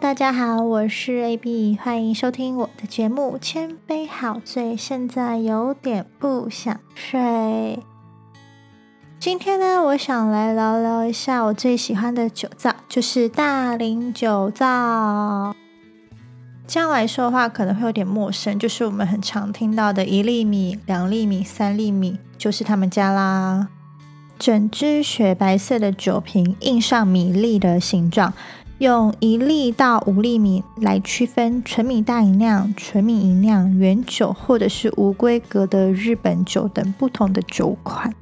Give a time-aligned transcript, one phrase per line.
[0.00, 7.78] 大家好，我是 AB，欢迎收听我的节目《千杯好醉》，现在有点不想睡。
[9.20, 15.54] 今天呢，我想来聊聊一下我最喜欢的酒造，就是大林酒造。
[16.66, 23.68] 这样来说的话，可能会有点陌生，就是我们很常听到的一粒米、两粒米、三粒米，就是他们家啦。
[24.36, 28.34] 整支雪白色的酒瓶印上米粒的形状。
[28.78, 38.12] 用一粒到五粒米来区分纯米大吟酿、纯米吟酿、原酒或者是无规格的日本酒等不同的酒款。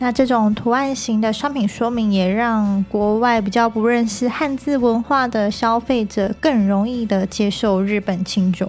[0.00, 8.68] 那这种图案型的商品说明也让国外比较不认识汉字文化的消费者更容易的接受日本清酒。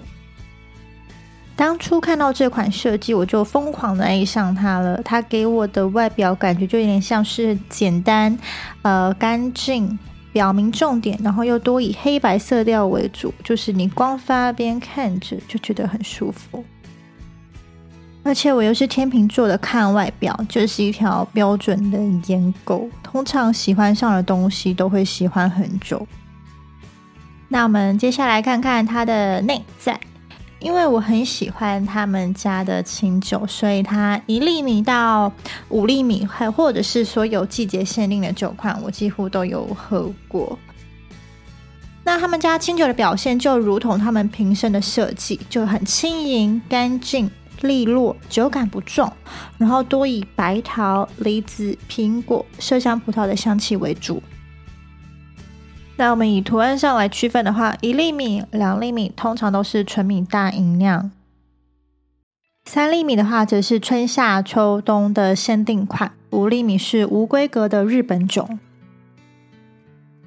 [1.56, 5.00] 当初看到这款设计，我就疯狂的爱上它了。
[5.04, 8.36] 它给我的外表感觉就有点像是简单、
[8.82, 9.96] 呃干净，
[10.32, 16.64] 表明重点，然后又多以黑白色调为主，就是你光发边看着就觉得很舒服。
[18.24, 26.04] 而且我又是天秤座的，看外表就是一条标准的颜狗，通常喜欢上的东西都会喜欢很久。
[27.48, 30.00] 那我们接下来看看它的内在。
[30.64, 35.30] 因为我很喜欢他们家的清酒，所以它一粒米到
[35.68, 40.58] 五粒米，还或者是说有季节限定的酒款，我几乎都有喝过。
[42.02, 49.12] 那他们家清酒的表现就如同他们瓶身的设计，就很轻盈、干净、利落，酒感不重，
[49.58, 54.22] 然后多以白桃、梨子、苹果、麝香葡萄的香气为主。
[55.96, 61.12] 那我们以图案上来区分的话，一粒米、两粒米通常都是纯米大吟酿，
[62.64, 68.48] 三粒米的话则是春夏秋冬的限定款，五粒米是无规格的日本酒。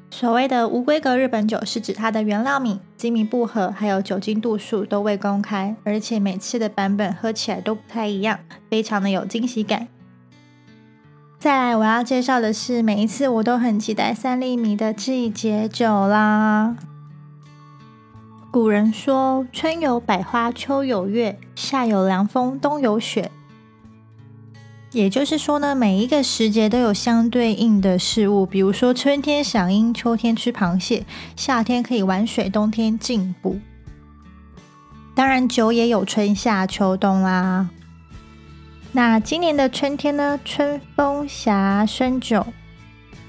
[0.09, 8.39] 所谓的无规格日本酒，是指它的原料米、精米不合，还有酒精度数都未公开，而且每次的版本喝起来都不太一样，
[8.69, 9.89] 非常的有惊喜感。
[11.39, 16.75] 再来，我要介绍的是每一次我都很期待三粒米的季节酒啦。
[18.49, 23.29] 古人说：“春有百花，秋有月，夏有凉风，冬有雪。”
[24.91, 31.05] 也就是说呢，每一个时节都有相对应的事物，比如说春天赏樱，秋天吃螃蟹，
[31.35, 33.59] 夏天可以玩水，冬天进补。
[35.13, 37.69] 当然，酒也有春夏秋冬啦。
[38.97, 40.39] 那今年的春天呢？
[40.43, 42.43] 春风侠生酒，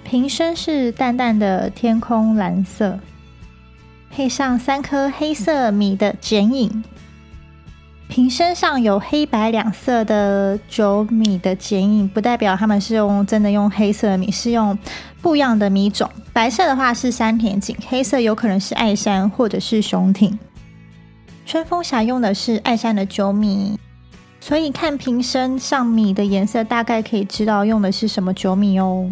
[0.03, 2.99] 瓶身是淡淡的天空蓝色，
[4.09, 6.83] 配上三颗黑色米的剪影。
[8.09, 14.79] 瓶身上有黑白两色的酒米的剪影，不代表他们是用真的用黑色米，是用
[15.21, 16.11] 不一样的米种。
[16.33, 20.39] 白色的话是山田锦，黑色有可能是爱山或者是雄挺。
[21.45, 23.79] 春风侠用的是爱山的酒米。
[24.49, 29.11] 所以看瓶身上米的颜色，大概可以知道用的是什么酒米哦。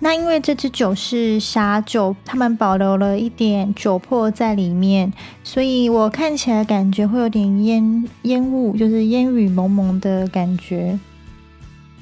[0.00, 5.10] 那因为这支酒是霞酒，他们保留了一点酒粕在里面，
[5.42, 10.98] 所以我看起来感觉会有点烟烟雾，就是烟雨蒙蒙的感觉。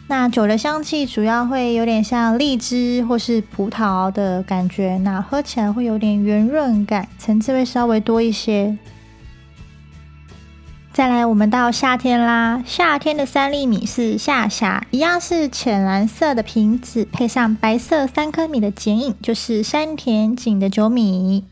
[0.08, 8.76] 那酒的香气主要会有点像荔枝或是葡萄的感觉，那喝起来会有点圆润感，层次会稍微多一些。
[11.00, 12.62] 再来，我们到夏天啦。
[12.66, 21.46] 夏天的三粒米是夏夏，一样是浅蓝色的瓶子，配上白色三颗米的剪影，就是山田井的酒米。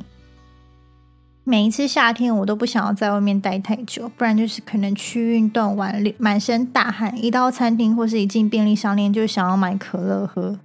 [1.45, 10.59] 每一次夏天，我都不想要在外面待太久，不然就是可能去运动完满身大汗，一到餐厅或是一进便利商店，就想要买可乐喝。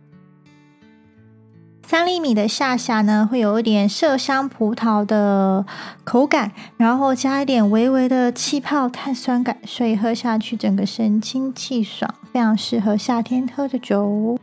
[1.94, 5.64] 三厘米的夏夏呢，会有一点麝香葡萄的
[6.04, 14.40] 口感，然后加一点微微的气泡碳酸感，所以喝下去整个神清气爽，非常适合夏天喝的酒。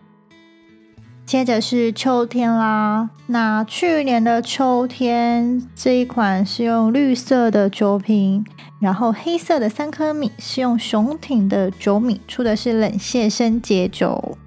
[1.26, 8.46] 接着是秋天啦，那去年的秋天这一款是用绿色的酒瓶，
[8.78, 14.38] 然后黑色的三颗米是用雄挺的酒米出的是冷蟹生解酒。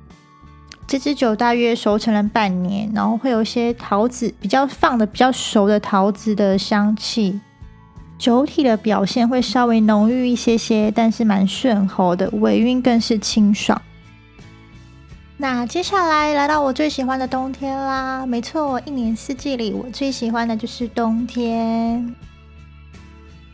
[0.86, 7.40] 这支酒大约熟成了半年，然后会有一些桃子比较放的比较熟的桃子的香气，
[8.20, 13.82] 酒体的表现会稍微浓郁一些些，但是蛮顺喉的，尾韵更是清爽。
[15.38, 22.16] 那接下来来到我最喜欢的冬天啦，没错，一年四季里我最喜欢的就是冬天。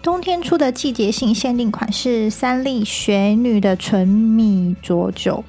[0.01, 5.43] 冬天出的季节性限定款是三粒雪女的纯米浊酒。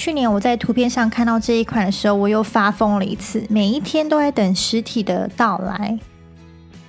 [0.00, 5.98] 去年我在图片上看到这一款的时候，我又发疯了一次，每一天都在等实体的到来。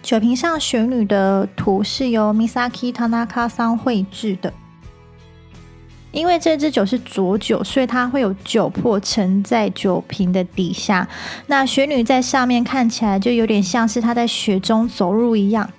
[0.02, 4.54] 酒瓶上雪女的图是由 Misaki Tanaka 桑绘制的。
[6.12, 11.08] 因为这支酒是浊酒，所以它会有酒粕沉在酒瓶的底下。
[11.48, 15.70] 那雪女在上面看起来就有点像是她在雪中走路一样，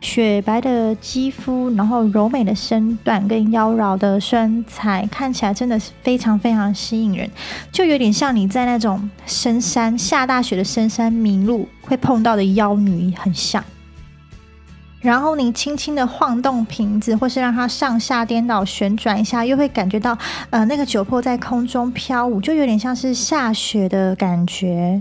[0.00, 7.28] 雪白的肌肤，然后柔美的身段跟妖娆的身材，看起来真的是非常非常吸引人，
[7.72, 13.62] 就有点像你在那种深山下大雪的深山迷路会碰到的妖女，很像。
[15.00, 20.16] 然后你轻轻的晃动瓶子，或是让它上下颠倒旋转一下，又会感觉到
[20.50, 25.00] 呃那个酒粕在空中飘舞，就有点像是下雪的感觉。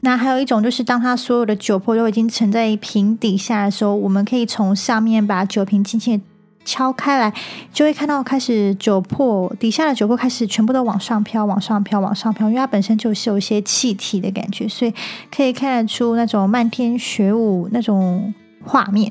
[0.00, 6.24] 那还有一种就是，当它所有的酒粕都已经沉在瓶底下的时候，我们可以从上面把酒瓶轻轻的
[6.70, 7.32] 敲开来，
[7.72, 14.94] 就会看到开始酒粕底下的酒粕开始全部都往上飘，往上飘，往上飘，因为它本身就是有一些气体的感觉，所以
[15.34, 18.32] 可以看得出那种漫天雪舞那种。
[18.62, 19.10] 画面，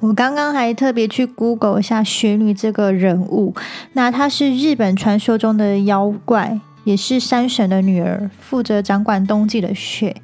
[0.00, 3.54] 我刚刚还特别去 Google 一下雪女这个人物，
[3.94, 10.14] 那她是日本传说中的妖怪，也是山神的女儿，负责掌管冬季的雪。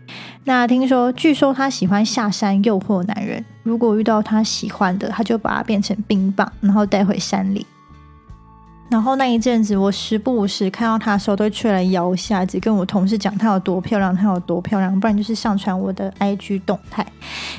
[0.44, 7.66] 那听说，据说她喜欢下山诱惑男人，如果遇到她喜欢的，她就把它变成冰棒，然后带回山里。
[8.88, 14.98] 然后那一阵子，我时不时看到她的时候，都会出来摇一下，子，跟我同事讲她有多漂亮，她有多漂亮。
[14.98, 17.06] 不然就是上传我的 IG 动态，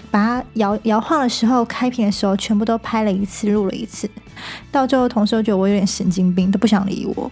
[0.10, 4.10] 把他摇摇晃的时候，开屏的时候，全部都拍了一次，录了一次。
[4.72, 7.32] 到最后，同事觉得我有点神经病，都不想理我。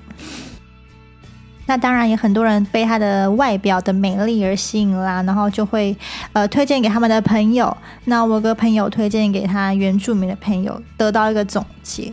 [1.69, 5.95] 那当然也很多人被她的外表的美丽而吸引啦，然后就会
[6.33, 7.77] 呃推荐给他们的朋友。
[8.05, 12.11] 那我个朋友推荐给他原住民的朋友，得到一个总结。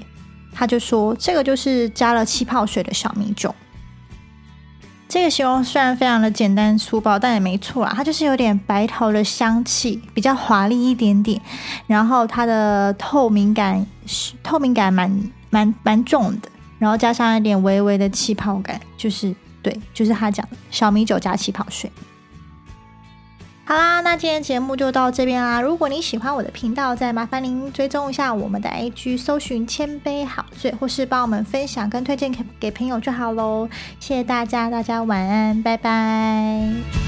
[0.53, 3.55] 他就说：“这个就是加了气泡水的小米酒。”
[5.09, 7.95] 这个形容虽然非常的简单粗暴，但也没错啊。
[7.97, 11.41] 它就是有点白桃的香气，比较华丽一点点。
[11.87, 13.87] 然后它的透明感，
[14.43, 16.51] 透明感蛮蛮蛮重的。
[16.79, 19.35] 然后加上一点微微的气泡感，就是
[19.67, 21.91] 对，就是他讲的小米酒加气泡水。
[23.65, 25.61] 好啦，那今天节目就到这边啦。
[25.61, 33.69] 如果您喜欢我的频道，再麻烦您追踪一下我们的 IG，搜寻“千杯好醉”，或是帮我们分享跟推荐给给朋友就好喽。
[33.99, 37.06] 谢谢大家，大家晚安，拜拜。